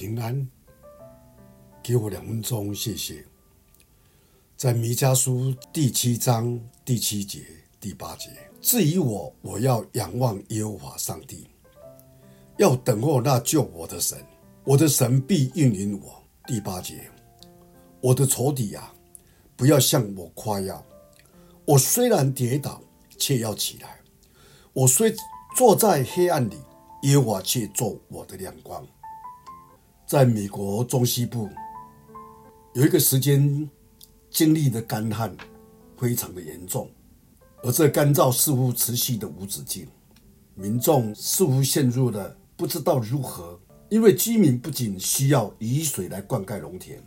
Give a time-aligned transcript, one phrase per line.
[0.00, 0.48] 平安。
[1.82, 3.22] 给我两分钟，谢谢。
[4.56, 7.42] 在弥迦书第七章第七节、
[7.78, 8.30] 第八节，
[8.62, 11.46] 至于我，我要仰望耶和华上帝，
[12.56, 14.24] 要等候那救我的神，
[14.64, 16.22] 我的神必应允我。
[16.46, 17.10] 第八节，
[18.00, 18.94] 我的仇敌啊，
[19.54, 20.82] 不要向我夸耀。
[21.66, 22.80] 我虽然跌倒，
[23.18, 23.88] 却要起来；
[24.72, 25.14] 我虽
[25.54, 26.56] 坐在黑暗里，
[27.02, 28.82] 耶和华却做我的亮光。
[30.10, 31.48] 在美国中西部，
[32.74, 33.70] 有一个时间
[34.28, 35.32] 经历的干旱
[35.96, 36.90] 非常的严重，
[37.62, 39.86] 而这干燥似乎持续的无止境，
[40.56, 43.56] 民众似乎陷入了不知道如何，
[43.88, 47.00] 因为居民不仅需要雨水来灌溉农田，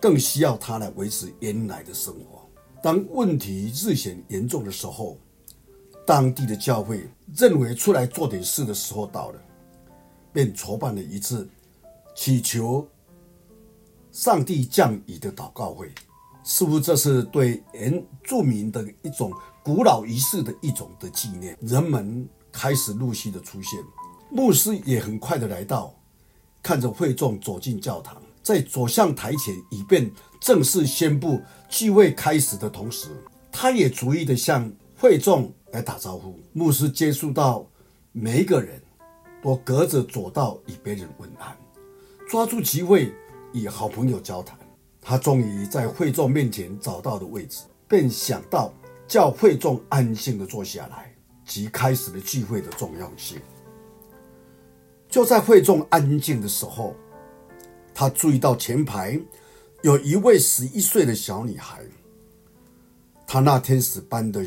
[0.00, 2.44] 更需要它来维持原来的生活。
[2.82, 5.16] 当问题日显严重的时候，
[6.04, 9.40] 当地的教会认为出来做点事的时候到了，
[10.32, 11.48] 便筹办了一次
[12.14, 12.86] 祈求
[14.12, 15.90] 上帝降雨的祷告会。
[16.46, 21.56] 似乎这是对原住民的一种古老仪式的一种的纪念。
[21.62, 23.82] 人们开始陆续的出现，
[24.30, 25.94] 牧师也很快的来到，
[26.62, 28.20] 看着会众走进教堂。
[28.42, 33.08] 在走向台前，以便正式宣布聚会开始的同时，
[33.50, 36.38] 他也逐一的向会众来打招呼。
[36.52, 37.66] 牧师接触到
[38.12, 38.82] 每一个人，
[39.42, 41.56] 都隔着走道与别人问安，
[42.28, 43.12] 抓住机会
[43.52, 44.58] 与好朋友交谈。
[45.00, 48.72] 他终于在会众面前找到了位置，便想到
[49.06, 51.14] 叫会众安静的坐下来，
[51.44, 53.38] 即开始了聚会的重要性。
[55.08, 56.94] 就在会众安静的时候。
[57.96, 59.16] 他注意到前排
[59.82, 61.80] 有一位十一岁的小女孩，
[63.24, 64.44] 她那天使般的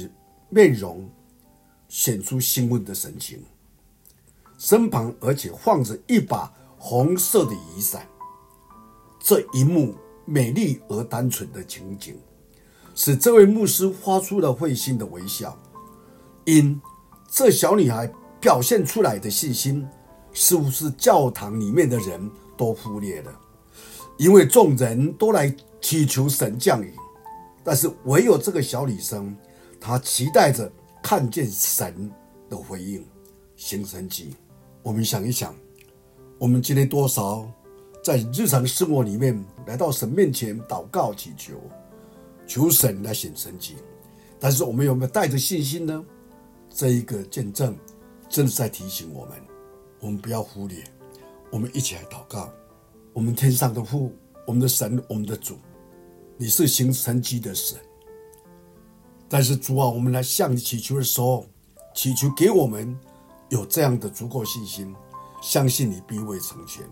[0.50, 1.10] 面容
[1.88, 3.42] 显出兴奋的神情，
[4.58, 8.08] 身旁而且放着一把红色的雨伞。
[9.20, 12.16] 这一幕美丽而单纯的情景，
[12.96, 15.58] 使这位牧师发出了会心的微笑，
[16.46, 16.80] 因
[17.30, 19.86] 这小女孩表现出来的信心，
[20.34, 23.40] 似乎是教堂里面的人都忽略了，
[24.18, 26.94] 因为众人都来祈求神降雨，
[27.64, 29.36] 但是唯有这个小女生，
[29.80, 30.72] 她期待着
[31.04, 32.10] 看见神
[32.50, 33.06] 的回应，
[33.56, 34.36] 行神迹。
[34.84, 35.54] 我们想一想，
[36.40, 37.50] 我们今天多少
[38.04, 41.56] 在日常的生活里面来到神面前祷告祈求，
[42.46, 43.76] 求神来显神迹，
[44.40, 46.06] 但是我们有没有带着信心呢？
[46.70, 47.76] 这一个见证
[48.30, 49.36] 真的在提醒我们，
[50.00, 50.84] 我们不要忽略。
[51.50, 52.54] 我们一起来祷告，
[53.14, 54.14] 我们天上的父，
[54.46, 55.58] 我们的神，我们的主，
[56.38, 57.80] 你是行神迹的神。
[59.28, 61.48] 但是主啊，我们来向你祈求的时候，
[61.96, 62.96] 祈求给我们
[63.50, 64.94] 有这样的足够信心，
[65.42, 66.84] 相信你必会成全。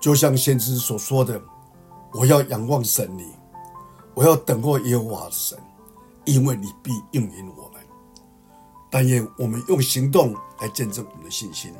[0.00, 1.40] 就像先知所说的
[2.12, 3.32] ：“我要仰望神你，
[4.14, 5.58] 我要等候耶和华的神，
[6.24, 7.82] 因为你必应允我们。”
[8.90, 11.72] 但愿我们用行动来见证我们的信心，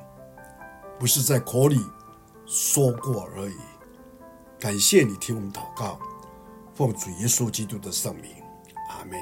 [0.99, 1.81] 不是在口里。
[2.49, 3.57] 说过而已。
[4.61, 5.99] 感谢你听我们祷告，
[6.75, 8.31] 奉主耶稣基督的圣名，
[8.89, 9.19] 阿门。